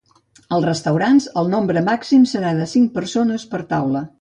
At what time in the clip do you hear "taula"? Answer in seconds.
3.77-4.07